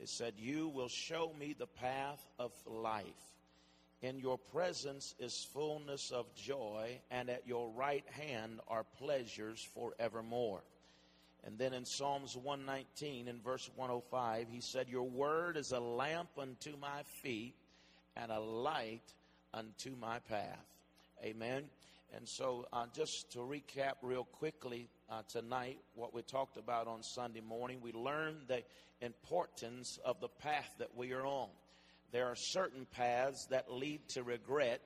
[0.00, 3.04] It said, You will show me the path of life.
[4.02, 10.62] In your presence is fullness of joy, and at your right hand are pleasures forevermore.
[11.46, 16.30] And then in Psalms 119, in verse 105, he said, Your word is a lamp
[16.38, 17.54] unto my feet
[18.16, 19.12] and a light
[19.52, 20.66] unto my path.
[21.22, 21.64] Amen.
[22.16, 27.02] And so, uh, just to recap real quickly uh, tonight, what we talked about on
[27.02, 28.62] Sunday morning, we learned the
[29.00, 31.48] importance of the path that we are on.
[32.12, 34.80] There are certain paths that lead to regret,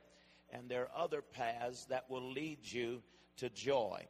[0.50, 3.02] and there are other paths that will lead you
[3.38, 4.06] to joy.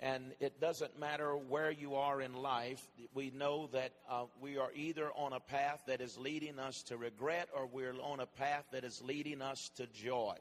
[0.00, 4.70] And it doesn't matter where you are in life, we know that uh, we are
[4.74, 8.64] either on a path that is leading us to regret or we're on a path
[8.72, 10.34] that is leading us to joy.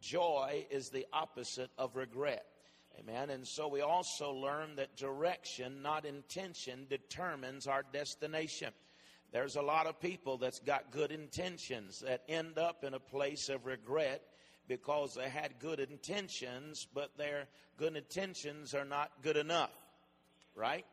[0.00, 2.44] Joy is the opposite of regret.
[2.98, 3.30] Amen.
[3.30, 8.72] And so we also learn that direction, not intention, determines our destination.
[9.30, 13.48] There's a lot of people that's got good intentions that end up in a place
[13.50, 14.22] of regret
[14.66, 19.72] because they had good intentions, but their good intentions are not good enough.
[20.54, 20.86] Right?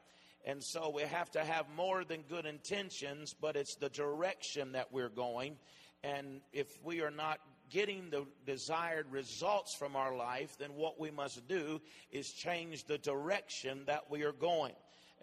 [0.45, 4.91] And so we have to have more than good intentions, but it's the direction that
[4.91, 5.57] we're going.
[6.03, 11.11] And if we are not getting the desired results from our life, then what we
[11.11, 14.73] must do is change the direction that we are going.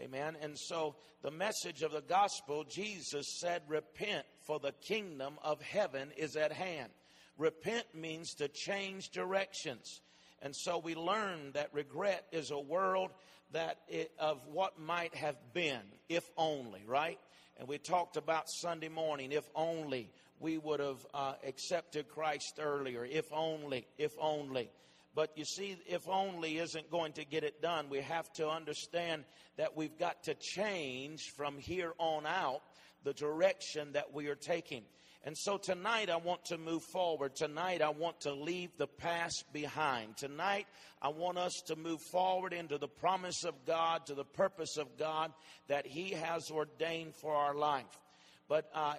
[0.00, 0.36] Amen.
[0.40, 6.10] And so the message of the gospel, Jesus said, repent for the kingdom of heaven
[6.16, 6.90] is at hand.
[7.38, 10.00] Repent means to change directions.
[10.40, 13.10] And so we learn that regret is a world
[13.52, 17.18] that it, of what might have been, if only, right?
[17.58, 20.10] And we talked about Sunday morning, if only
[20.42, 23.04] we would have uh, accepted Christ earlier.
[23.04, 24.70] If only, if only.
[25.14, 27.88] But you see, if only isn't going to get it done.
[27.88, 29.24] We have to understand
[29.56, 32.62] that we've got to change from here on out
[33.04, 34.82] the direction that we are taking.
[35.24, 37.36] And so tonight I want to move forward.
[37.36, 40.16] Tonight I want to leave the past behind.
[40.16, 40.66] Tonight
[41.00, 44.98] I want us to move forward into the promise of God, to the purpose of
[44.98, 45.32] God
[45.68, 48.00] that He has ordained for our life.
[48.48, 48.94] But uh,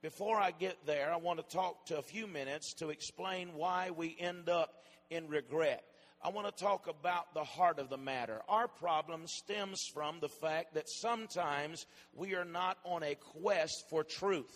[0.00, 3.90] before I get there, I want to talk to a few minutes to explain why
[3.90, 5.84] we end up in regret.
[6.22, 8.40] I want to talk about the heart of the matter.
[8.48, 14.04] Our problem stems from the fact that sometimes we are not on a quest for
[14.04, 14.52] truth.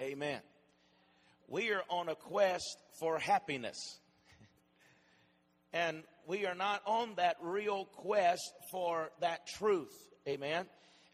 [0.00, 0.40] Amen.
[1.48, 3.98] We are on a quest for happiness.
[5.72, 9.92] and we are not on that real quest for that truth.
[10.26, 10.66] Amen.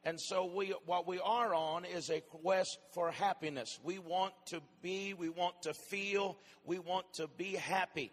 [0.09, 3.79] And so we, what we are on is a quest for happiness.
[3.85, 8.11] We want to be, we want to feel, we want to be happy.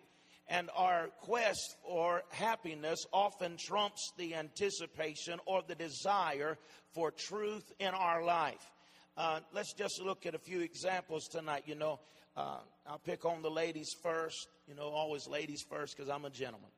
[0.49, 6.57] And our quest for happiness often trumps the anticipation or the desire
[6.93, 8.69] for truth in our life.
[9.15, 11.63] Uh, let's just look at a few examples tonight.
[11.65, 12.01] You know,
[12.35, 14.49] uh, I'll pick on the ladies first.
[14.67, 16.71] You know, always ladies first because I'm a gentleman.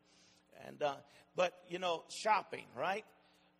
[0.68, 0.98] And uh,
[1.36, 3.04] but you know, shopping, right?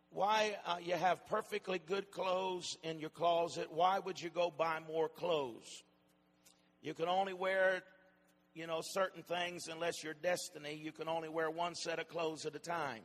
[0.10, 3.68] Why uh, you have perfectly good clothes in your closet?
[3.72, 5.84] Why would you go buy more clothes?
[6.82, 7.84] You can only wear,
[8.54, 10.80] you know, certain things unless you're destiny.
[10.82, 13.02] You can only wear one set of clothes at a time.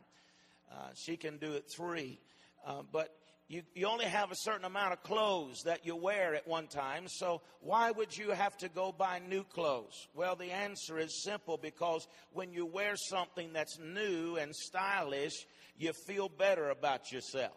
[0.71, 2.19] Uh, she can do it three,
[2.67, 3.15] uh, but
[3.49, 7.05] you, you only have a certain amount of clothes that you wear at one time.
[7.07, 10.09] So why would you have to go buy new clothes?
[10.15, 15.47] Well, the answer is simple because when you wear something that's new and stylish,
[15.77, 17.57] you feel better about yourself.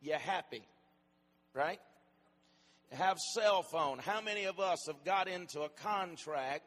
[0.00, 0.62] You're happy,
[1.54, 1.80] right?
[2.92, 3.98] Have cell phone.
[3.98, 6.64] How many of us have got into a contract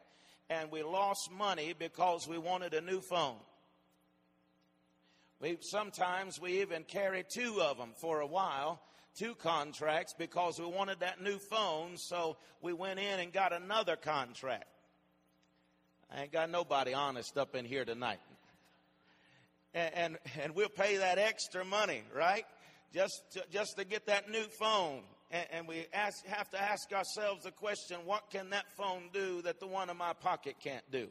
[0.48, 3.36] and we lost money because we wanted a new phone?
[5.40, 8.80] We sometimes we even carry two of them for a while,
[9.18, 13.96] two contracts because we wanted that new phone, so we went in and got another
[13.96, 14.64] contract.
[16.10, 18.20] I ain't got nobody honest up in here tonight
[19.76, 22.46] and, and, and we'll pay that extra money, right?
[22.94, 25.02] Just to, just to get that new phone.
[25.30, 29.42] And, and we ask, have to ask ourselves the question, what can that phone do
[29.42, 31.08] that the one in my pocket can't do?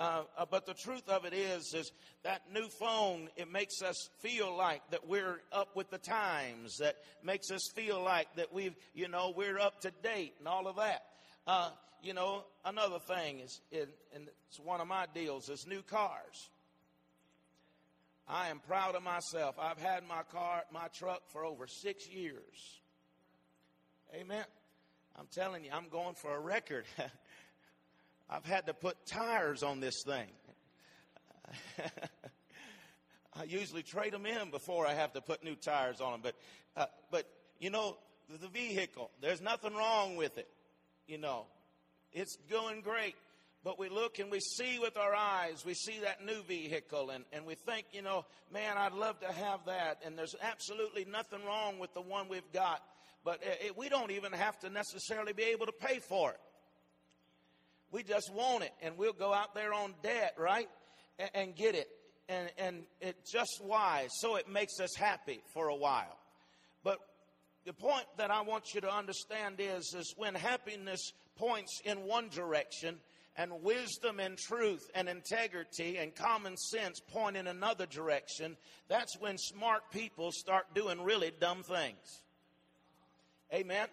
[0.00, 1.92] Uh, uh, but the truth of it is, is
[2.24, 6.96] that new phone, it makes us feel like that we're up with the times, that
[7.22, 10.76] makes us feel like that we've, you know, we're up to date and all of
[10.76, 11.02] that.
[11.46, 11.70] Uh,
[12.02, 16.50] you know, another thing is, and it's one of my deals, is new cars.
[18.28, 19.56] I am proud of myself.
[19.58, 22.80] I've had my car, my truck for over six years.
[24.14, 24.44] Amen.
[25.18, 26.84] I'm telling you, I'm going for a record.
[28.30, 30.28] I've had to put tires on this thing.
[33.34, 36.20] I usually trade them in before I have to put new tires on them.
[36.22, 36.34] But,
[36.76, 37.26] uh, but
[37.58, 37.96] you know,
[38.30, 40.48] the, the vehicle, there's nothing wrong with it.
[41.06, 41.46] You know,
[42.12, 43.16] it's going great.
[43.64, 47.24] But we look and we see with our eyes, we see that new vehicle, and,
[47.32, 49.98] and we think, you know, man, I'd love to have that.
[50.04, 52.82] And there's absolutely nothing wrong with the one we've got.
[53.24, 56.40] But it, it, we don't even have to necessarily be able to pay for it.
[57.92, 60.68] We just want it, and we'll go out there on debt, right?
[61.20, 61.88] And, and get it.
[62.28, 64.10] And, and it's just wise.
[64.18, 66.18] So it makes us happy for a while.
[66.82, 66.98] But
[67.64, 72.28] the point that I want you to understand is, is when happiness points in one
[72.28, 72.96] direction,
[73.36, 78.56] and wisdom and truth and integrity and common sense point in another direction,
[78.88, 82.22] that's when smart people start doing really dumb things.
[83.52, 83.88] Amen.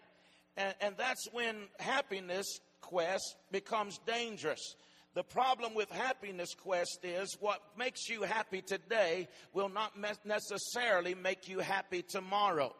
[0.57, 4.75] And, and that's when happiness quest becomes dangerous.
[5.15, 9.94] The problem with happiness quest is what makes you happy today will not
[10.25, 12.75] necessarily make you happy tomorrow.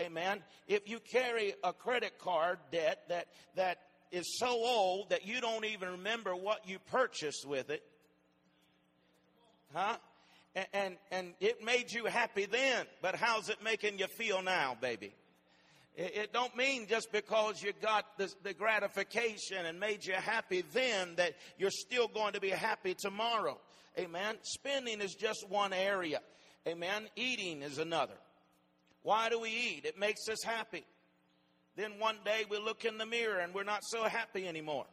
[0.00, 0.42] Amen.
[0.66, 3.78] If you carry a credit card debt that, that
[4.14, 7.82] is so old that you don't even remember what you purchased with it.
[9.72, 9.96] Huh?
[10.54, 14.76] And, and, and it made you happy then, but how's it making you feel now,
[14.80, 15.12] baby?
[15.96, 20.64] It, it don't mean just because you got the, the gratification and made you happy
[20.72, 23.58] then that you're still going to be happy tomorrow.
[23.98, 24.36] Amen.
[24.42, 26.20] Spending is just one area.
[26.66, 27.08] Amen.
[27.16, 28.14] Eating is another.
[29.02, 29.84] Why do we eat?
[29.84, 30.84] It makes us happy.
[31.76, 34.86] Then one day we look in the mirror and we're not so happy anymore.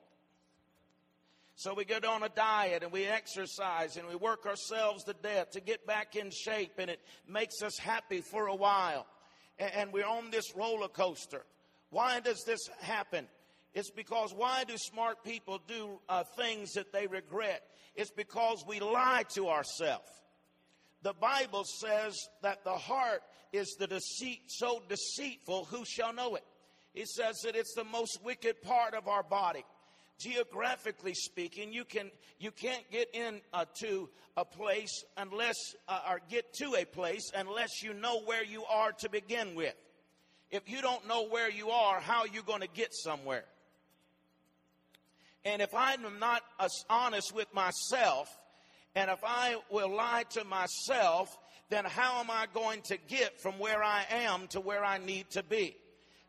[1.56, 5.52] So we get on a diet and we exercise and we work ourselves to death
[5.52, 9.06] to get back in shape and it makes us happy for a while.
[9.60, 11.44] And we're on this roller coaster.
[11.92, 13.28] Why does this happen?
[13.76, 17.62] It's because why do smart people do uh, things that they regret?
[17.96, 20.10] It's because we lie to ourselves.
[21.04, 23.22] The Bible says that the heart
[23.54, 26.44] is the deceit so deceitful, who shall know it?
[26.94, 29.64] He says that it's the most wicked part of our body.
[30.20, 35.56] Geographically speaking, you can you can't get into uh, a place unless
[35.88, 39.74] uh, or get to a place unless you know where you are to begin with.
[40.52, 43.46] If you don't know where you are, how are you going to get somewhere?
[45.44, 46.44] And if I'm not
[46.90, 48.30] honest with myself,
[48.94, 51.36] and if I will lie to myself,
[51.70, 55.32] then how am I going to get from where I am to where I need
[55.32, 55.78] to be?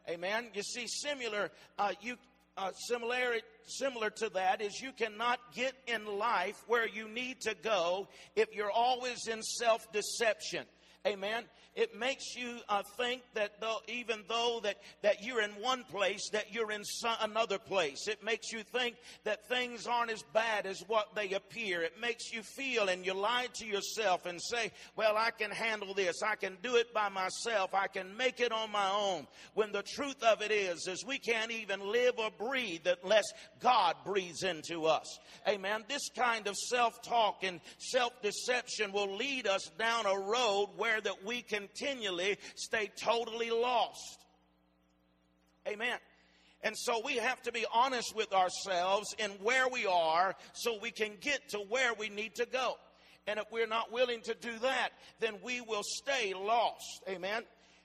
[0.08, 0.49] Amen.
[0.54, 2.16] You see, similar, uh, you
[2.56, 7.54] uh, similar, similar to that is you cannot get in life where you need to
[7.62, 10.64] go if you're always in self deception.
[11.06, 11.44] Amen
[11.75, 16.29] it makes you uh, think that though, even though that, that you're in one place,
[16.33, 18.09] that you're in some, another place.
[18.09, 21.83] It makes you think that things aren't as bad as what they appear.
[21.83, 25.95] It makes you feel and you lie to yourself and say, well, I can handle
[25.95, 26.23] this.
[26.23, 27.75] I can do it by myself.
[27.75, 29.27] I can make it on my own.
[29.55, 33.25] When the truth of it is, is we can't even live or breathe unless
[33.61, 35.19] God breathes into us.
[35.49, 35.85] Amen.
[35.89, 41.43] This kind of self-talk and self-deception will lead us down a road where that we
[41.43, 44.19] can continually stay totally lost.
[45.67, 45.99] Amen.
[46.64, 50.91] And so we have to be honest with ourselves in where we are so we
[50.91, 52.76] can get to where we need to go.
[53.26, 57.03] And if we're not willing to do that, then we will stay lost.
[57.09, 57.43] Amen.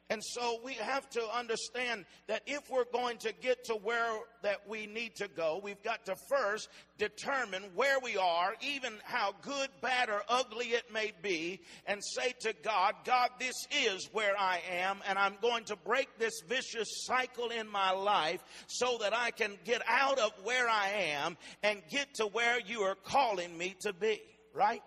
[0.09, 4.61] And so we have to understand that if we're going to get to where that
[4.65, 9.67] we need to go, we've got to first determine where we are, even how good,
[9.81, 14.61] bad, or ugly it may be, and say to God, God, this is where I
[14.79, 19.31] am, and I'm going to break this vicious cycle in my life so that I
[19.31, 23.75] can get out of where I am and get to where you are calling me
[23.81, 24.21] to be.
[24.53, 24.81] Right?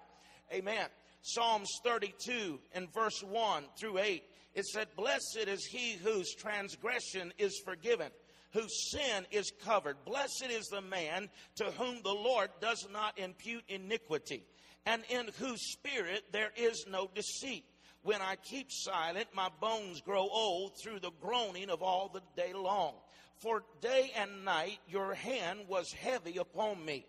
[0.50, 0.86] Amen.
[1.20, 4.22] Psalms 32 and verse 1 through 8
[4.54, 8.10] it said, Blessed is he whose transgression is forgiven,
[8.52, 9.96] whose sin is covered.
[10.04, 14.44] Blessed is the man to whom the Lord does not impute iniquity,
[14.86, 17.64] and in whose spirit there is no deceit.
[18.02, 22.52] When I keep silent, my bones grow old through the groaning of all the day
[22.54, 22.94] long.
[23.36, 27.06] For day and night your hand was heavy upon me.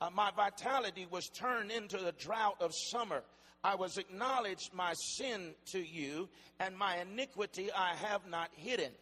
[0.00, 3.22] Uh, my vitality was turned into the drought of summer.
[3.62, 8.92] I was acknowledged my sin to you, and my iniquity I have not hidden.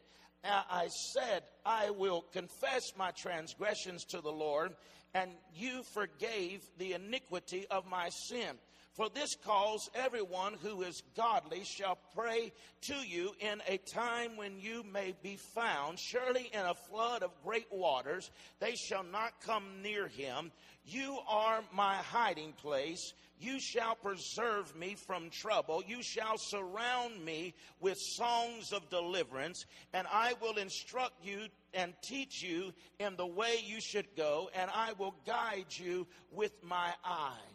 [0.45, 4.75] I said, I will confess my transgressions to the Lord,
[5.15, 8.57] and you forgave the iniquity of my sin.
[8.95, 14.59] For this cause, everyone who is godly shall pray to you in a time when
[14.59, 16.01] you may be found.
[16.01, 20.51] Surely in a flood of great waters, they shall not come near him.
[20.85, 23.13] You are my hiding place.
[23.41, 25.83] You shall preserve me from trouble.
[25.87, 32.43] You shall surround me with songs of deliverance, and I will instruct you and teach
[32.43, 37.47] you in the way you should go, and I will guide you with my eye.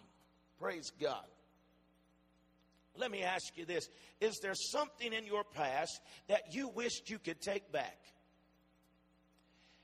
[0.59, 1.25] Praise God.
[2.95, 3.89] Let me ask you this
[4.21, 7.97] Is there something in your past that you wished you could take back?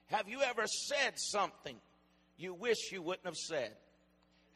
[0.08, 1.76] Have you ever said something
[2.38, 3.76] you wish you wouldn't have said?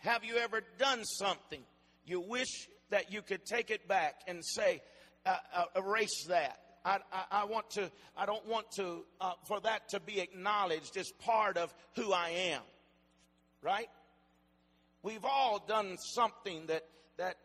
[0.03, 1.61] Have you ever done something
[2.05, 4.81] you wish that you could take it back and say,
[5.25, 6.59] uh, uh, erase that?
[6.83, 10.97] I, I, I, want to, I don't want to, uh, for that to be acknowledged
[10.97, 12.61] as part of who I am.
[13.61, 13.87] Right?
[15.03, 16.83] We've all done something that,
[17.15, 17.37] that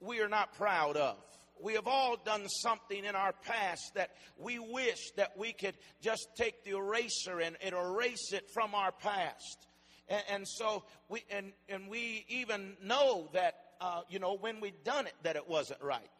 [0.00, 1.16] we are not proud of.
[1.62, 6.26] We have all done something in our past that we wish that we could just
[6.36, 9.68] take the eraser and, and erase it from our past.
[10.08, 14.72] And, and, so we and, and we even know that uh, you know when we
[14.84, 16.10] done it that it wasn't right.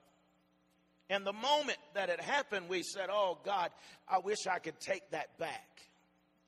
[1.08, 3.70] And the moment that it happened, we said, "Oh God,
[4.08, 5.80] I wish I could take that back.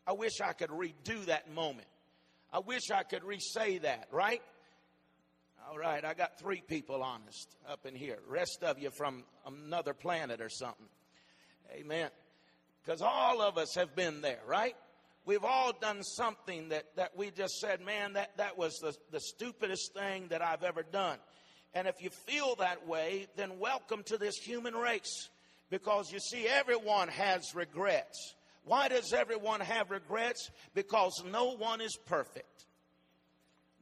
[0.07, 1.87] I wish I could redo that moment.
[2.53, 4.43] I wish I could re-say that." Right?
[5.71, 8.19] All right, I got three people honest up in here.
[8.27, 10.87] Rest of you from another planet or something.
[11.73, 12.09] Amen.
[12.83, 14.75] Because all of us have been there, right?
[15.29, 19.21] We've all done something that, that we just said, man, that, that was the, the
[19.21, 21.19] stupidest thing that I've ever done.
[21.75, 25.29] And if you feel that way, then welcome to this human race.
[25.69, 28.37] Because you see, everyone has regrets.
[28.65, 30.51] Why does everyone have regrets?
[30.73, 32.65] Because no one is perfect.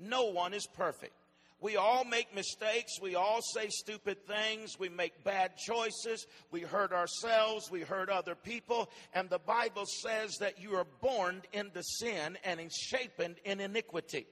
[0.01, 1.15] No one is perfect.
[1.61, 3.01] We all make mistakes.
[3.01, 4.79] We all say stupid things.
[4.79, 6.27] We make bad choices.
[6.51, 7.71] We hurt ourselves.
[7.71, 8.91] We hurt other people.
[9.15, 14.27] And the Bible says that you are born into sin and shapen in iniquity.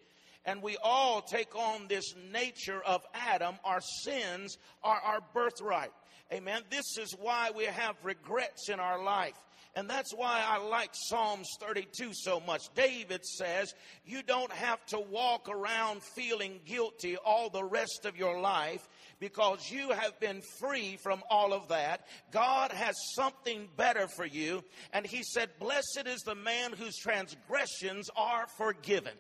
[0.45, 3.55] And we all take on this nature of Adam.
[3.65, 5.93] Our sins are our birthright.
[6.33, 6.63] Amen.
[6.69, 9.35] This is why we have regrets in our life.
[9.77, 12.63] And that's why I like Psalms 32 so much.
[12.77, 13.75] David says,
[14.07, 18.89] You don't have to walk around feeling guilty all the rest of your life
[19.19, 22.07] because you have been free from all of that.
[22.31, 24.63] God has something better for you.
[24.93, 29.15] And he said, Blessed is the man whose transgressions are forgiven.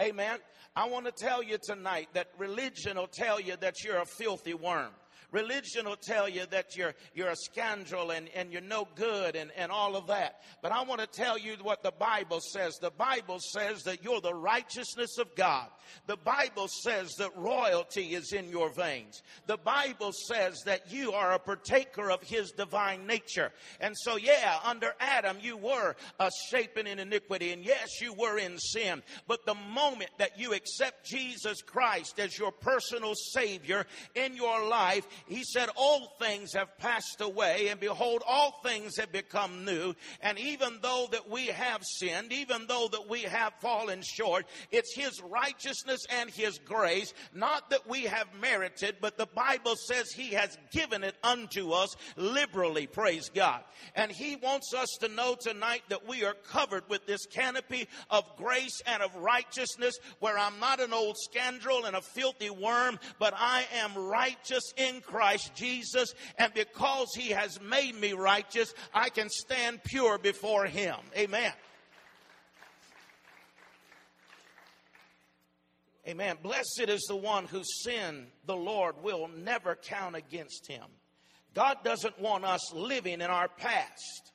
[0.00, 0.38] Amen.
[0.76, 4.54] I want to tell you tonight that religion will tell you that you're a filthy
[4.54, 4.92] worm.
[5.32, 9.50] Religion will tell you that you're, you're a scoundrel and, and you're no good and,
[9.56, 10.40] and all of that.
[10.62, 12.78] But I want to tell you what the Bible says.
[12.80, 15.68] The Bible says that you're the righteousness of God.
[16.06, 19.22] The Bible says that royalty is in your veins.
[19.46, 23.52] The Bible says that you are a partaker of His divine nature.
[23.80, 27.52] And so, yeah, under Adam, you were a shapen in iniquity.
[27.52, 29.02] And yes, you were in sin.
[29.26, 35.06] But the moment that you accept Jesus Christ as your personal Savior in your life,
[35.26, 39.94] he said, Old things have passed away, and behold, all things have become new.
[40.20, 44.94] And even though that we have sinned, even though that we have fallen short, it's
[44.94, 50.30] His righteousness and His grace, not that we have merited, but the Bible says He
[50.30, 53.62] has given it unto us liberally, praise God.
[53.94, 58.24] And He wants us to know tonight that we are covered with this canopy of
[58.36, 63.34] grace and of righteousness, where I'm not an old scoundrel and a filthy worm, but
[63.36, 66.14] I am righteous in Christ Jesus.
[66.38, 70.96] And because he has made me righteous, I can stand pure before him.
[71.16, 71.52] Amen.
[76.08, 76.38] Amen.
[76.42, 80.84] Blessed is the one whose sin the Lord will never count against him.
[81.54, 84.32] God doesn't want us living in our past,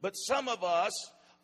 [0.00, 0.92] but some of us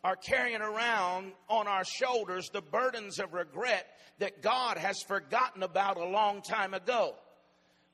[0.03, 3.87] are carrying around on our shoulders the burdens of regret
[4.19, 7.15] that God has forgotten about a long time ago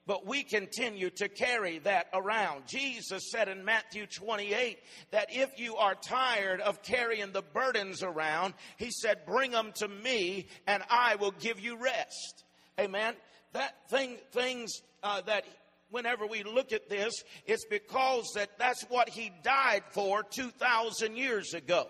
[0.06, 2.64] but we continue to carry that around.
[2.68, 4.78] Jesus said in Matthew 28
[5.12, 9.88] that if you are tired of carrying the burdens around, he said, bring them to
[9.88, 12.44] me and I will give you rest.
[12.80, 13.16] Amen.
[13.54, 15.46] That thing, things uh, that
[15.90, 17.14] whenever we look at this,
[17.46, 21.88] it's because that that's what he died for 2,000 years ago.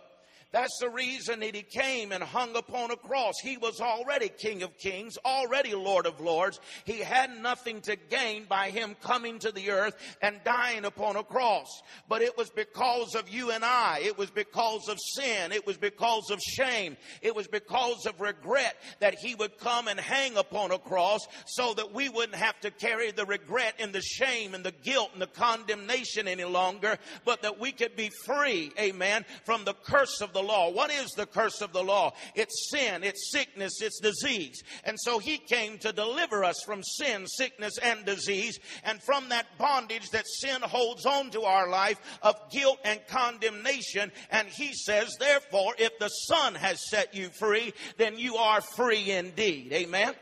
[0.53, 3.33] That's the reason that he came and hung upon a cross.
[3.41, 6.59] He was already King of Kings, already Lord of Lords.
[6.85, 11.23] He had nothing to gain by him coming to the earth and dying upon a
[11.23, 11.81] cross.
[12.07, 14.01] But it was because of you and I.
[14.03, 15.51] It was because of sin.
[15.51, 16.97] It was because of shame.
[17.23, 21.73] It was because of regret that he would come and hang upon a cross so
[21.73, 25.21] that we wouldn't have to carry the regret and the shame and the guilt and
[25.21, 30.31] the condemnation any longer, but that we could be free, amen, from the curse of
[30.31, 30.69] the law.
[30.69, 32.13] What is the curse of the law?
[32.35, 34.61] It's sin, it's sickness, it's disease.
[34.83, 39.47] And so he came to deliver us from sin, sickness, and disease, and from that
[39.57, 44.11] bondage that sin holds on to our life of guilt and condemnation.
[44.29, 49.11] And he says, therefore, if the Son has set you free, then you are free
[49.11, 49.71] indeed.
[49.73, 50.13] Amen.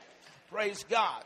[0.50, 1.24] Praise God.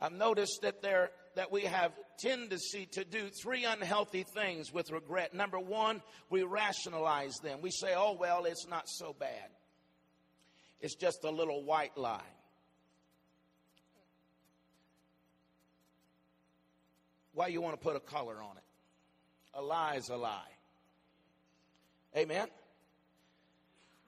[0.00, 5.34] I've noticed that there that we have tendency to do three unhealthy things with regret.
[5.34, 7.60] Number one, we rationalize them.
[7.60, 9.48] We say, oh, well, it's not so bad.
[10.80, 12.20] It's just a little white lie.
[17.32, 18.62] Why you want to put a color on it?
[19.54, 20.40] A lie is a lie.
[22.16, 22.48] Amen.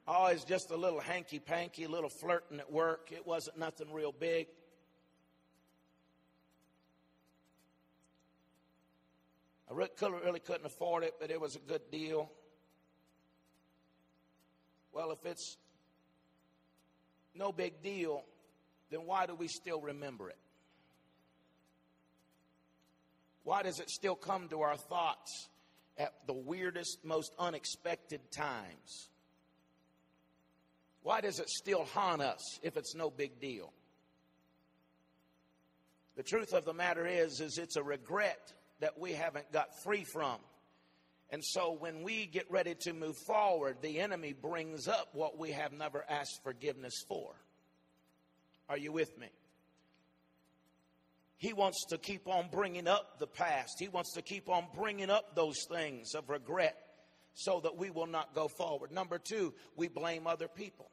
[0.09, 3.11] Oh, it's just a little hanky panky, little flirting at work.
[3.11, 4.47] It wasn't nothing real big.
[9.69, 12.31] I really couldn't afford it, but it was a good deal.
[14.93, 15.57] Well, if it's
[17.35, 18.23] no big deal,
[18.91, 20.39] then why do we still remember it?
[23.43, 25.49] Why does it still come to our thoughts
[25.99, 29.11] at the weirdest, most unexpected times?
[31.03, 33.73] Why does it still haunt us if it's no big deal?
[36.17, 40.05] The truth of the matter is is it's a regret that we haven't got free
[40.05, 40.39] from.
[41.31, 45.51] And so when we get ready to move forward, the enemy brings up what we
[45.53, 47.35] have never asked forgiveness for.
[48.69, 49.29] Are you with me?
[51.39, 53.79] He wants to keep on bringing up the past.
[53.79, 56.77] He wants to keep on bringing up those things of regret
[57.35, 58.91] so that we will not go forward.
[58.91, 60.91] Number two, we blame other people.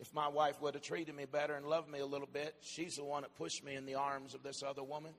[0.00, 2.96] If my wife would have treated me better and loved me a little bit, she's
[2.96, 5.12] the one that pushed me in the arms of this other woman.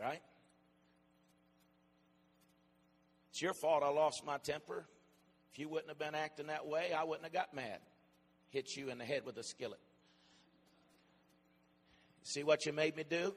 [0.00, 0.22] Right?
[3.30, 4.86] It's your fault I lost my temper.
[5.52, 7.78] If you wouldn't have been acting that way, I wouldn't have got mad.
[8.48, 9.80] Hit you in the head with a skillet.
[12.22, 13.34] See what you made me do?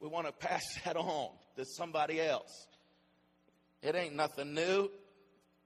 [0.00, 2.66] We want to pass that on to somebody else.
[3.82, 4.90] It ain't nothing new.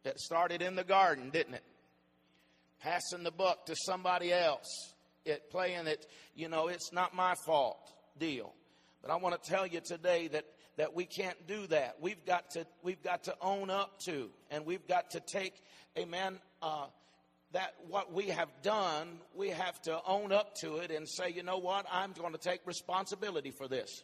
[0.04, 1.64] It started in the garden, didn't it?
[2.80, 4.66] Passing the buck to somebody else.
[5.24, 8.52] It playing it, you know, it's not my fault deal.
[9.02, 10.44] But I want to tell you today that
[10.76, 11.96] that we can't do that.
[12.00, 15.54] We've got to we've got to own up to, and we've got to take,
[15.98, 16.38] Amen.
[16.62, 16.86] Uh,
[17.52, 21.44] that what we have done, we have to own up to it and say, you
[21.44, 24.02] know what, I'm going to take responsibility for this.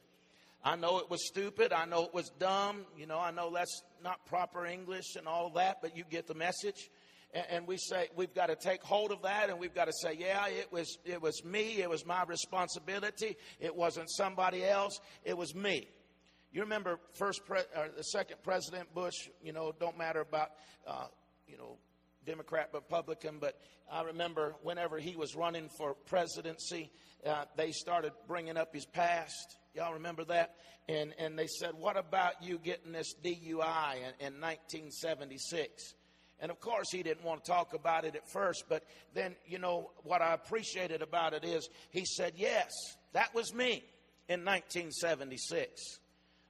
[0.62, 1.72] I know it was stupid.
[1.72, 2.84] I know it was dumb.
[2.96, 6.34] You know, I know that's not proper English and all that, but you get the
[6.34, 6.90] message
[7.34, 10.16] and we say we've got to take hold of that and we've got to say
[10.18, 15.36] yeah it was it was me it was my responsibility it wasn't somebody else it
[15.36, 15.88] was me.
[16.52, 20.50] You remember first pre- or the second president bush you know don't matter about
[20.86, 21.06] uh,
[21.46, 21.78] you know
[22.26, 23.58] democrat republican but
[23.90, 26.90] i remember whenever he was running for presidency
[27.26, 29.58] uh, they started bringing up his past.
[29.74, 30.54] Y'all remember that?
[30.88, 35.94] And and they said what about you getting this dui in, in 1976
[36.40, 39.58] and of course, he didn't want to talk about it at first, but then, you
[39.58, 42.70] know, what I appreciated about it is he said, Yes,
[43.12, 43.84] that was me
[44.28, 45.98] in 1976.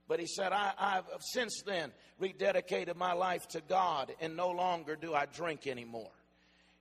[0.06, 4.96] But he said, I, have since then rededicated my life to God, and no longer
[4.96, 6.10] do I drink anymore.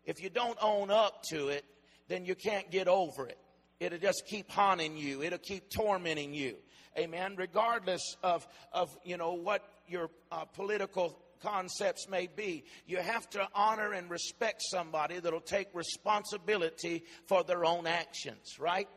[0.06, 1.64] If you don't own up to it,
[2.08, 3.38] then you can't get over it.
[3.80, 5.22] It'll just keep haunting you.
[5.22, 6.56] It'll keep tormenting you.
[6.98, 7.36] Amen.
[7.38, 12.64] Regardless of, of you know, what your uh, political concepts may be.
[12.86, 18.88] You have to honor and respect somebody that'll take responsibility for their own actions, right?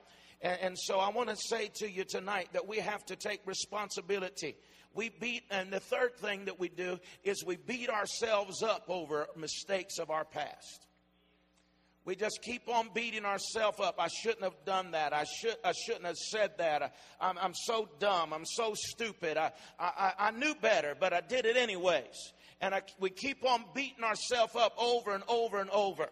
[0.41, 3.41] And, and so I want to say to you tonight that we have to take
[3.47, 4.57] responsibility.
[4.95, 9.27] We beat, and the third thing that we do is we beat ourselves up over
[9.37, 10.87] mistakes of our past.
[12.05, 13.95] We just keep on beating ourselves up.
[13.99, 15.13] I shouldn't have done that.
[15.13, 15.55] I should.
[15.65, 16.83] I shouldn't have said that.
[16.83, 18.33] I, am I'm, I'm so dumb.
[18.33, 19.37] I'm so stupid.
[19.37, 22.33] I, I, I knew better, but I did it anyways.
[22.61, 26.09] And I, we keep on beating ourselves up over and over and over.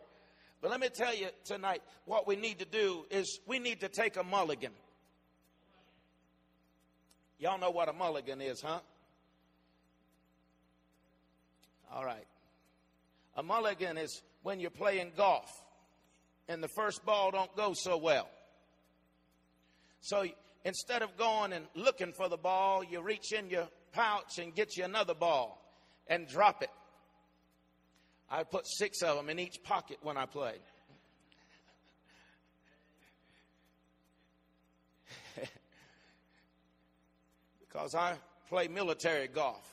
[0.63, 3.89] But let me tell you tonight, what we need to do is we need to
[3.89, 4.73] take a mulligan.
[7.41, 8.79] Y'all know what a mulligan is, huh?
[11.93, 12.27] All right.
[13.37, 15.51] A mulligan is when you're playing golf
[16.51, 18.29] and the first ball don't go so well.
[20.01, 20.25] So
[20.65, 24.77] instead of going and looking for the ball, you reach in your pouch and get
[24.77, 25.63] you another ball
[26.09, 26.71] and drop it.
[28.29, 30.59] I put six of them in each pocket when I played.
[37.61, 38.15] because I
[38.49, 39.65] play military golf.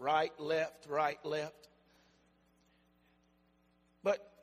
[0.00, 1.68] Right, left, right, left.
[4.02, 4.33] But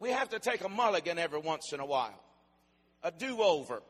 [0.00, 2.18] we have to take a mulligan every once in a while,
[3.02, 3.82] a do over,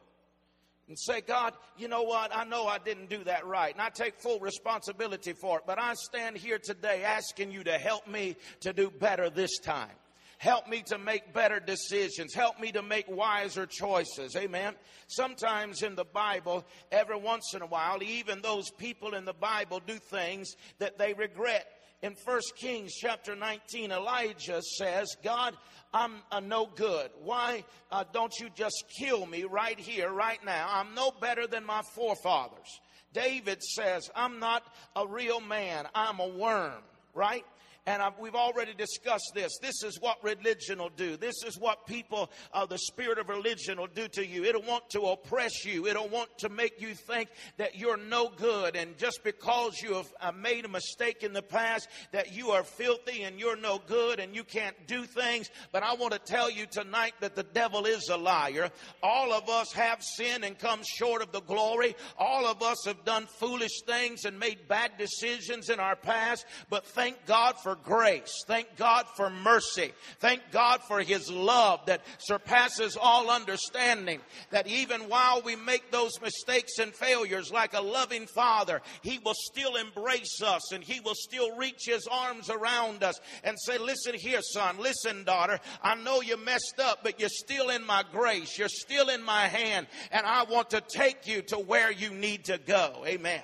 [0.88, 2.34] and say, God, you know what?
[2.34, 5.78] I know I didn't do that right, and I take full responsibility for it, but
[5.78, 9.90] I stand here today asking you to help me to do better this time.
[10.38, 12.32] Help me to make better decisions.
[12.32, 14.34] Help me to make wiser choices.
[14.34, 14.74] Amen.
[15.06, 19.82] Sometimes in the Bible, every once in a while, even those people in the Bible
[19.86, 21.66] do things that they regret.
[22.02, 25.54] In 1 Kings chapter 19, Elijah says, God,
[25.92, 27.10] I'm a no good.
[27.22, 30.66] Why uh, don't you just kill me right here, right now?
[30.70, 32.80] I'm no better than my forefathers.
[33.12, 34.62] David says, I'm not
[34.96, 36.82] a real man, I'm a worm,
[37.12, 37.44] right?
[37.86, 39.58] And I've, we've already discussed this.
[39.58, 41.16] This is what religion will do.
[41.16, 44.44] This is what people, uh, the spirit of religion will do to you.
[44.44, 45.86] It'll want to oppress you.
[45.86, 48.76] It'll want to make you think that you're no good.
[48.76, 52.64] And just because you have uh, made a mistake in the past, that you are
[52.64, 55.50] filthy and you're no good and you can't do things.
[55.72, 58.70] But I want to tell you tonight that the devil is a liar.
[59.02, 61.96] All of us have sinned and come short of the glory.
[62.18, 66.44] All of us have done foolish things and made bad decisions in our past.
[66.68, 68.44] But thank God for for grace.
[68.46, 69.92] Thank God for mercy.
[70.18, 74.20] Thank God for His love that surpasses all understanding.
[74.50, 79.34] That even while we make those mistakes and failures, like a loving Father, He will
[79.34, 84.14] still embrace us and He will still reach His arms around us and say, Listen
[84.14, 84.78] here, son.
[84.78, 85.60] Listen, daughter.
[85.82, 88.58] I know you messed up, but you're still in my grace.
[88.58, 89.86] You're still in my hand.
[90.10, 93.04] And I want to take you to where you need to go.
[93.06, 93.42] Amen.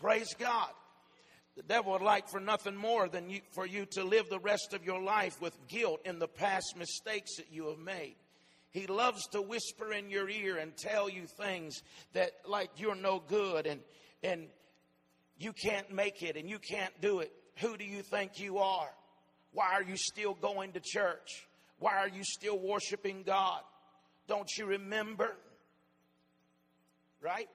[0.00, 0.70] Praise God.
[1.56, 4.74] The devil would like for nothing more than you, for you to live the rest
[4.74, 8.16] of your life with guilt in the past mistakes that you have made.
[8.70, 13.22] He loves to whisper in your ear and tell you things that like you're no
[13.26, 13.80] good and
[14.22, 14.48] and
[15.38, 17.32] you can't make it and you can't do it.
[17.60, 18.90] Who do you think you are?
[19.52, 21.46] Why are you still going to church?
[21.78, 23.60] Why are you still worshiping God?
[24.28, 25.34] Don't you remember?
[27.22, 27.48] Right?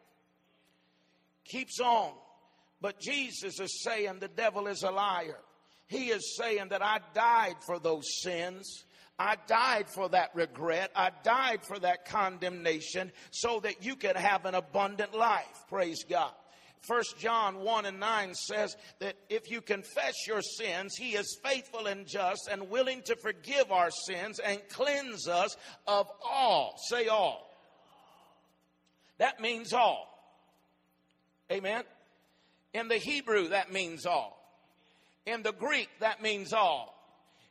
[1.46, 2.14] Keeps on.
[2.82, 5.38] But Jesus is saying the devil is a liar.
[5.88, 8.86] He is saying that I died for those sins.
[9.20, 10.92] I died for that regret.
[10.96, 15.66] I died for that condemnation so that you could have an abundant life.
[15.70, 16.32] Praise God.
[16.82, 21.86] First John 1 and 9 says that if you confess your sins, he is faithful
[21.86, 26.80] and just and willing to forgive our sins and cleanse us of all.
[26.90, 27.48] Say all.
[29.20, 30.08] That means all.
[31.52, 31.84] Amen.
[32.74, 34.38] In the Hebrew, that means all.
[35.26, 36.98] In the Greek, that means all.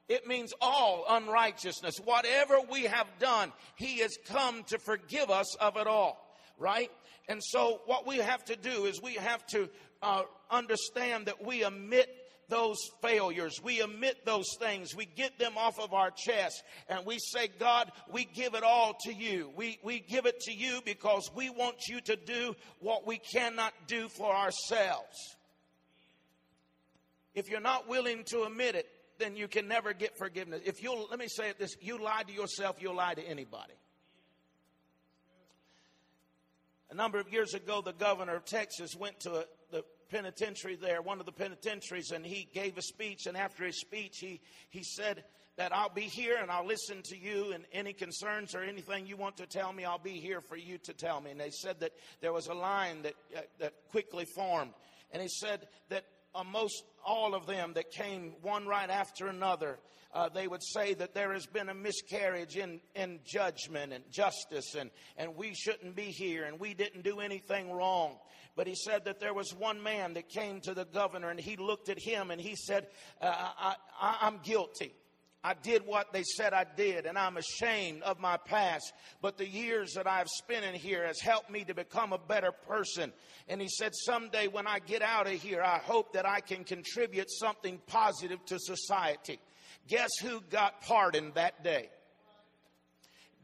[0.08, 2.00] It means all unrighteousness.
[2.04, 6.90] Whatever we have done, He has come to forgive us of it all, right?
[7.28, 9.68] And so, what we have to do is we have to
[10.02, 12.08] uh, understand that we omit
[12.50, 13.60] those failures.
[13.62, 14.94] We admit those things.
[14.94, 18.94] We get them off of our chest and we say, God, we give it all
[19.04, 19.50] to you.
[19.56, 23.72] We, we give it to you because we want you to do what we cannot
[23.86, 25.16] do for ourselves.
[27.34, 28.86] If you're not willing to admit it,
[29.18, 30.62] then you can never get forgiveness.
[30.64, 33.74] If you let me say it this, you lie to yourself, you'll lie to anybody.
[36.90, 41.00] A number of years ago, the governor of Texas went to a, the penitentiary there,
[41.02, 43.26] one of the penitentiaries, and he gave a speech.
[43.26, 45.24] And after his speech, he, he said
[45.56, 49.16] that I'll be here and I'll listen to you and any concerns or anything you
[49.16, 51.30] want to tell me, I'll be here for you to tell me.
[51.30, 54.72] And they said that there was a line that, uh, that quickly formed.
[55.12, 59.78] And he said that uh, most all of them that came one right after another,
[60.12, 64.74] uh, they would say that there has been a miscarriage in, in judgment and justice,
[64.74, 68.16] and, and we shouldn't be here, and we didn't do anything wrong.
[68.56, 71.56] But he said that there was one man that came to the governor, and he
[71.56, 72.88] looked at him and he said,
[73.20, 74.92] uh, I, I, I'm guilty.
[75.42, 78.92] I did what they said I did, and I'm ashamed of my past.
[79.22, 82.52] But the years that I've spent in here has helped me to become a better
[82.52, 83.10] person.
[83.48, 86.64] And he said, Someday when I get out of here, I hope that I can
[86.64, 89.40] contribute something positive to society.
[89.88, 91.88] Guess who got pardoned that day?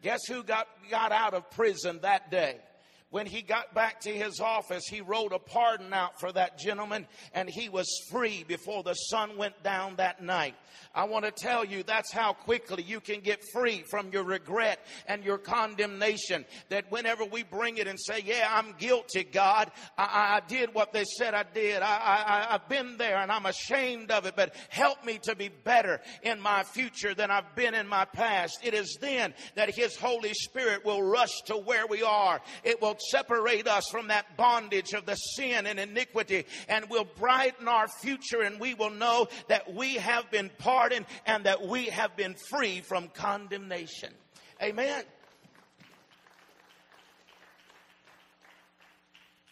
[0.02, 2.58] Guess who got, got out of prison that day?
[3.10, 7.06] When he got back to his office, he wrote a pardon out for that gentleman
[7.32, 10.56] and he was free before the sun went down that night.
[10.94, 14.84] I want to tell you that's how quickly you can get free from your regret
[15.06, 16.44] and your condemnation.
[16.70, 20.92] That whenever we bring it and say, Yeah, I'm guilty, God, I, I did what
[20.92, 21.82] they said I did.
[21.82, 25.48] I, I, I've been there and I'm ashamed of it, but help me to be
[25.48, 28.58] better in my future than I've been in my past.
[28.64, 32.40] It is then that His Holy Spirit will rush to where we are.
[32.64, 37.06] It will will separate us from that bondage of the sin and iniquity and will
[37.18, 41.87] brighten our future and we will know that we have been pardoned and that we
[41.87, 44.12] have been free from condemnation.
[44.62, 45.04] Amen.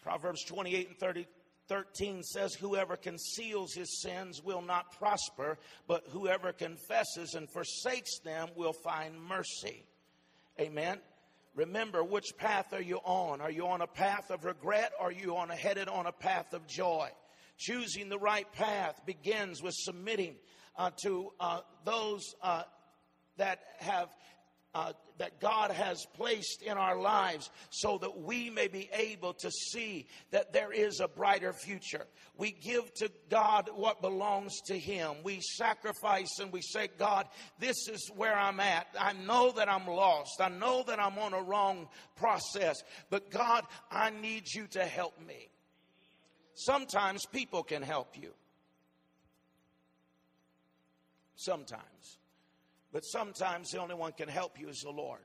[0.03, 1.27] Proverbs 28 and 30,
[1.69, 8.49] 13 says, Whoever conceals his sins will not prosper, but whoever confesses and forsakes them
[8.55, 9.85] will find mercy.
[10.61, 10.99] Amen.
[11.55, 13.41] Remember, which path are you on?
[13.41, 16.13] Are you on a path of regret or are you on a, headed on a
[16.13, 17.09] path of joy?
[17.57, 20.35] Choosing the right path begins with submitting
[20.77, 22.65] uh, to uh, those uh,
[23.37, 24.09] that have
[24.75, 29.51] uh, that God has placed in our lives so that we may be able to
[29.51, 32.07] see that there is a brighter future.
[32.37, 35.15] We give to God what belongs to Him.
[35.23, 37.29] We sacrifice and we say, God,
[37.61, 38.89] this is where I'm at.
[38.99, 40.41] I know that I'm lost.
[40.41, 42.83] I know that I'm on a wrong process.
[43.11, 45.49] But God, I need you to help me.
[46.55, 48.33] Sometimes people can help you.
[51.37, 52.19] Sometimes.
[52.95, 55.19] But sometimes the only one can help you is the Lord.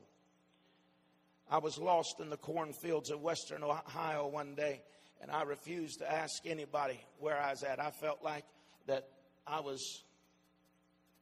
[1.52, 4.82] I was lost in the cornfields of western Ohio one day,
[5.22, 7.80] and I refused to ask anybody where I was at.
[7.80, 8.44] I felt like
[8.88, 9.08] that
[9.46, 10.04] I was.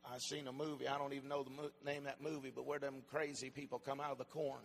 [0.09, 0.87] I seen a movie.
[0.87, 3.77] I don't even know the mo- name of that movie, but where them crazy people
[3.77, 4.63] come out of the corn.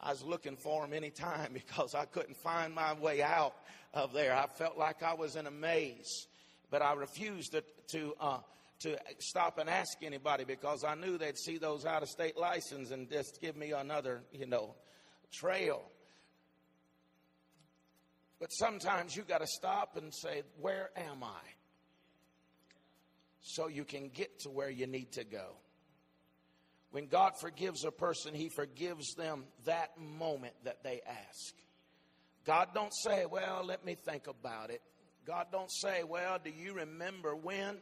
[0.00, 3.54] I was looking for them anytime because I couldn't find my way out
[3.94, 4.34] of there.
[4.34, 6.26] I felt like I was in a maze,
[6.72, 8.38] but I refused to, to uh,
[8.80, 12.90] to stop and ask anybody because I knew they'd see those out of state license
[12.90, 14.74] and just give me another, you know,
[15.32, 15.82] trail.
[18.40, 21.40] But sometimes you got to stop and say, Where am I?
[23.42, 25.56] So you can get to where you need to go.
[26.90, 31.54] When God forgives a person, He forgives them that moment that they ask.
[32.46, 34.80] God don't say, Well, let me think about it.
[35.26, 37.76] God don't say, Well, do you remember when?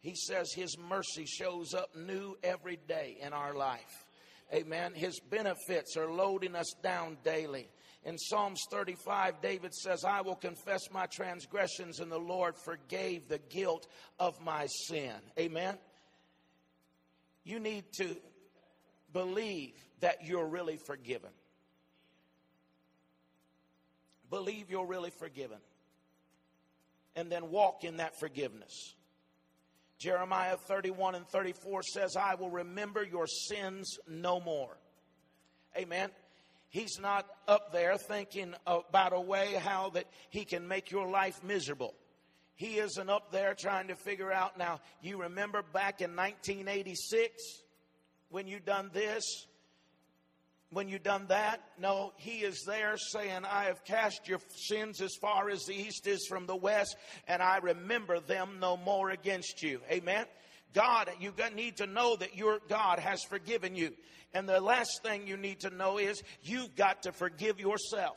[0.00, 4.06] He says His mercy shows up new every day in our life.
[4.52, 4.94] Amen.
[4.94, 7.68] His benefits are loading us down daily.
[8.04, 13.38] In Psalms 35, David says, I will confess my transgressions, and the Lord forgave the
[13.50, 13.86] guilt
[14.18, 15.14] of my sin.
[15.38, 15.76] Amen.
[17.44, 18.16] You need to
[19.12, 21.30] believe that you're really forgiven.
[24.30, 25.58] Believe you're really forgiven.
[27.16, 28.94] And then walk in that forgiveness.
[30.00, 34.76] Jeremiah 31 and 34 says, I will remember your sins no more.
[35.76, 36.08] Amen.
[36.70, 41.44] He's not up there thinking about a way how that he can make your life
[41.44, 41.94] miserable.
[42.54, 47.42] He isn't up there trying to figure out now, you remember back in 1986
[48.30, 49.46] when you done this?
[50.72, 51.60] When you've done that?
[51.78, 56.06] No, he is there saying, I have cast your sins as far as the east
[56.06, 59.80] is from the west, and I remember them no more against you.
[59.90, 60.26] Amen.
[60.72, 63.92] God, you need to know that your God has forgiven you.
[64.32, 68.16] And the last thing you need to know is you've got to forgive yourself.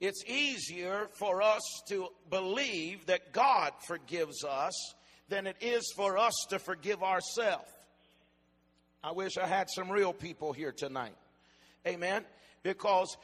[0.00, 4.94] It's easier for us to believe that God forgives us
[5.28, 7.70] than it is for us to forgive ourselves.
[9.04, 11.14] I wish I had some real people here tonight.
[11.86, 12.24] Amen.
[12.62, 13.18] Because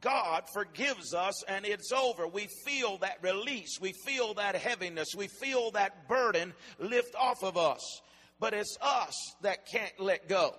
[0.00, 2.26] God forgives us and it's over.
[2.26, 3.78] We feel that release.
[3.78, 5.08] We feel that heaviness.
[5.14, 8.00] We feel that burden lift off of us.
[8.40, 10.54] But it's us that can't let go.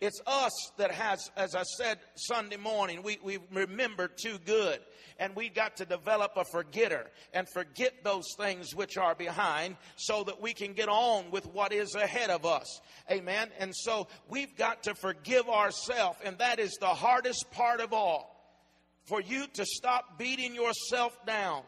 [0.00, 4.78] It's us that has, as I said Sunday morning, we, we remember too good.
[5.18, 10.22] And we got to develop a forgetter and forget those things which are behind so
[10.24, 12.80] that we can get on with what is ahead of us.
[13.10, 13.48] Amen.
[13.58, 16.18] And so we've got to forgive ourselves.
[16.24, 18.36] And that is the hardest part of all.
[19.06, 21.62] For you to stop beating yourself down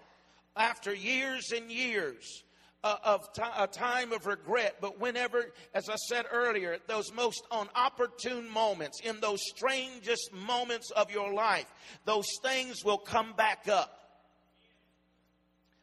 [0.55, 2.45] after years and years
[2.83, 7.43] Uh, of t- a time of regret, but whenever, as I said earlier, those most
[7.53, 11.71] unopportune moments, in those strangest moments of your life,
[12.07, 14.01] those things will come back up.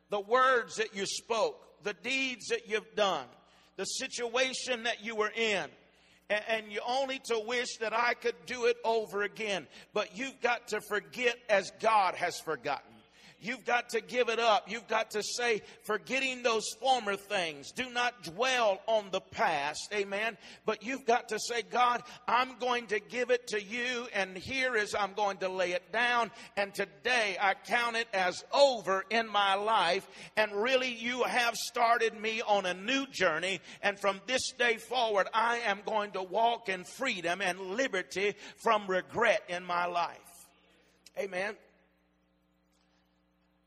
[0.09, 3.27] The words that you spoke, the deeds that you've done,
[3.75, 5.69] the situation that you were in,
[6.31, 9.67] and you only to wish that I could do it over again.
[9.93, 12.96] But you've got to forget as God has forgotten.
[13.39, 14.69] You've got to give it up.
[14.69, 17.71] You've got to say, forgetting those former things.
[17.71, 19.93] Do not dwell on the past.
[19.93, 20.37] Amen.
[20.65, 24.07] But you've got to say, God, I'm going to give it to you.
[24.13, 26.31] And here is I'm going to lay it down.
[26.55, 30.07] And today I count it as over in my life.
[30.35, 33.61] And really you have started me on a new journey.
[33.83, 38.87] And from this day forward, I am going to walk in freedom and liberty from
[38.87, 40.17] regret in my life.
[41.19, 41.55] Amen.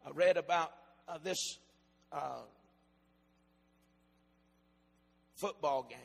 [0.06, 0.72] I read about
[1.08, 1.58] uh, this
[2.10, 2.42] uh,
[5.34, 5.98] football game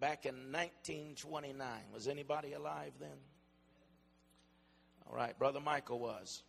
[0.00, 1.66] back in 1929.
[1.92, 3.18] Was anybody alive then?
[5.06, 6.42] All right, Brother Michael was.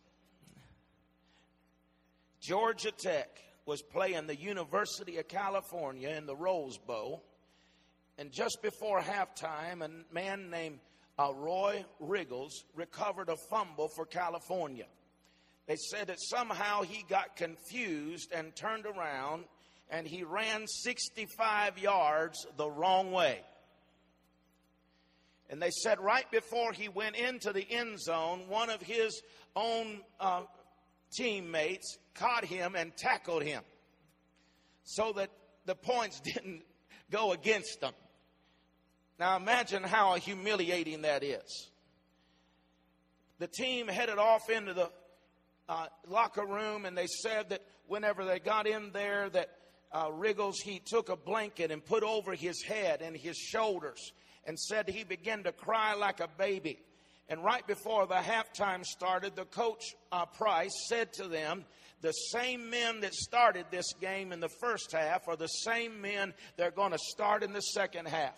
[2.40, 7.22] Georgia Tech was playing the University of California in the Rose Bowl.
[8.18, 10.78] And just before halftime, a man named
[11.18, 14.86] uh, Roy Riegels recovered a fumble for California.
[15.66, 19.44] They said that somehow he got confused and turned around
[19.90, 23.40] and he ran 65 yards the wrong way.
[25.50, 29.20] And they said right before he went into the end zone, one of his
[29.54, 30.42] own uh,
[31.12, 33.62] teammates caught him and tackled him
[34.84, 35.30] so that
[35.66, 36.62] the points didn't
[37.10, 37.92] go against them.
[39.18, 41.70] Now imagine how humiliating that is.
[43.38, 44.90] The team headed off into the
[45.68, 49.50] uh, locker room, and they said that whenever they got in there, that
[49.92, 54.12] uh, Riegels he took a blanket and put over his head and his shoulders,
[54.44, 56.78] and said he began to cry like a baby.
[57.28, 61.64] And right before the halftime started, the coach uh, Price said to them,
[62.00, 66.34] "The same men that started this game in the first half are the same men
[66.56, 68.36] they're going to start in the second half."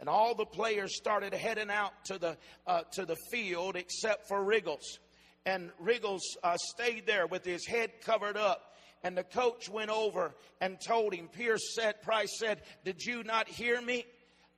[0.00, 4.40] And all the players started heading out to the uh, to the field except for
[4.44, 4.98] Riegels
[5.44, 8.68] and Riegels uh, stayed there with his head covered up.
[9.04, 13.48] And the coach went over and told him, Pierce said, Price said, Did you not
[13.48, 14.04] hear me?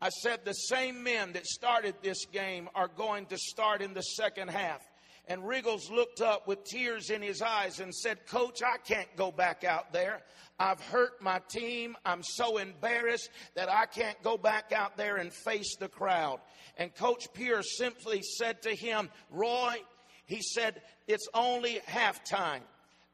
[0.03, 4.03] I said, The same men that started this game are going to start in the
[4.03, 4.83] second half.
[5.27, 9.33] And Riegels looked up with tears in his eyes and said, Coach, I can't go
[9.33, 10.21] back out there.
[10.59, 11.97] I've hurt my team.
[12.05, 16.41] I'm so embarrassed that I can't go back out there and face the crowd.
[16.77, 19.77] And Coach Pierce simply said to him, Roy,
[20.27, 22.61] he said, It's only halftime.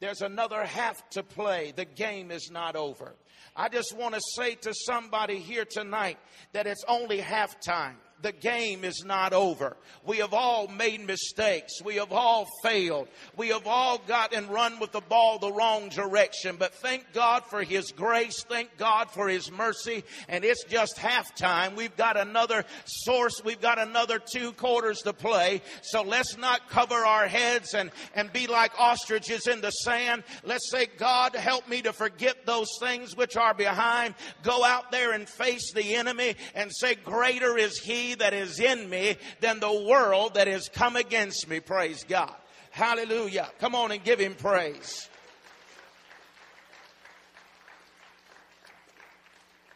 [0.00, 1.72] There's another half to play.
[1.76, 3.14] The game is not over.
[3.54, 6.18] I just want to say to somebody here tonight
[6.52, 9.76] that it's only halftime the game is not over.
[10.04, 11.82] We have all made mistakes.
[11.82, 13.08] We have all failed.
[13.36, 16.56] We have all got and run with the ball the wrong direction.
[16.58, 18.44] But thank God for His grace.
[18.48, 20.04] Thank God for His mercy.
[20.28, 21.76] And it's just halftime.
[21.76, 23.40] We've got another source.
[23.44, 25.62] We've got another two quarters to play.
[25.82, 30.24] So let's not cover our heads and, and be like ostriches in the sand.
[30.44, 34.14] Let's say, God, help me to forget those things which are behind.
[34.42, 38.88] Go out there and face the enemy and say, greater is He that is in
[38.88, 41.60] me than the world that has come against me.
[41.60, 42.34] Praise God.
[42.70, 43.48] Hallelujah.
[43.58, 45.08] Come on and give him praise.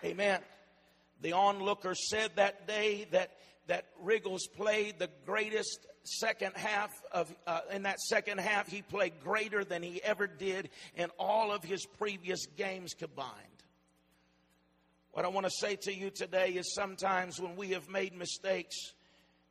[0.05, 0.41] Amen.
[1.23, 3.31] The onlooker said that day that,
[3.69, 9.15] that Riegels played the greatest second half of uh, in that second half he played
[9.23, 13.54] greater than he ever did in all of his previous games combined
[15.15, 18.75] what I want to say to you today is sometimes when we have made mistakes,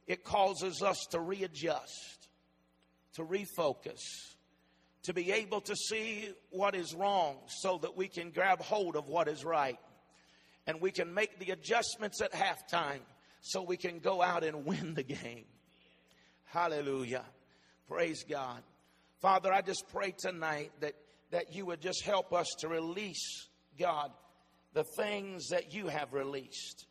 [0.07, 2.27] it causes us to readjust,
[3.13, 4.01] to refocus,
[5.03, 9.07] to be able to see what is wrong so that we can grab hold of
[9.07, 9.79] what is right.
[10.67, 12.99] And we can make the adjustments at halftime
[13.39, 15.45] so we can go out and win the game.
[16.43, 17.23] Hallelujah.
[17.87, 18.61] Praise God.
[19.21, 20.95] Father, I just pray tonight that,
[21.31, 23.47] that you would just help us to release,
[23.79, 24.11] God,
[24.73, 26.87] the things that you have released.